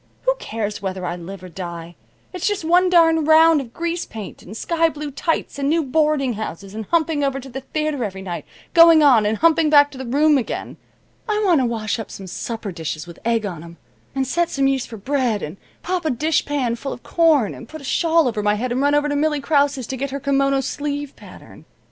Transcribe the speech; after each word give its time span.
Who 0.23 0.33
cares 0.39 0.81
whether 0.81 1.05
I 1.05 1.15
live 1.15 1.43
or 1.43 1.47
die? 1.47 1.93
It's 2.33 2.47
just 2.47 2.65
one 2.65 2.89
darned 2.89 3.27
round 3.27 3.61
of 3.61 3.71
grease 3.71 4.03
paint, 4.03 4.41
and 4.41 4.57
sky 4.57 4.89
blue 4.89 5.11
tights, 5.11 5.59
and 5.59 5.69
new 5.69 5.83
boarding 5.83 6.33
houses 6.33 6.73
and 6.73 6.85
humping 6.87 7.23
over 7.23 7.39
to 7.39 7.49
the 7.49 7.61
theater 7.61 8.03
every 8.03 8.23
night, 8.23 8.45
going 8.73 9.03
on, 9.03 9.27
and 9.27 9.37
humping 9.37 9.69
back 9.69 9.91
to 9.91 9.99
the 9.99 10.05
room 10.07 10.39
again. 10.39 10.77
I 11.29 11.43
want 11.45 11.61
to 11.61 11.67
wash 11.67 11.99
up 11.99 12.09
some 12.09 12.25
supper 12.25 12.71
dishes 12.71 13.05
with 13.05 13.19
egg 13.23 13.45
on 13.45 13.63
'em, 13.63 13.77
and 14.15 14.25
set 14.25 14.49
some 14.49 14.67
yeast 14.67 14.87
for 14.89 14.97
bread, 14.97 15.43
and 15.43 15.57
pop 15.83 16.03
a 16.03 16.09
dishpan 16.09 16.77
full 16.77 16.93
of 16.93 17.03
corn, 17.03 17.53
and 17.53 17.69
put 17.69 17.81
a 17.81 17.83
shawl 17.83 18.27
over 18.27 18.41
my 18.41 18.55
head 18.55 18.71
and 18.71 18.81
run 18.81 18.95
over 18.95 19.07
to 19.07 19.15
Millie 19.15 19.39
Krause's 19.39 19.85
to 19.85 19.97
get 19.97 20.09
her 20.09 20.19
kimono 20.19 20.61
sleeve 20.63 21.15
pattern. 21.15 21.65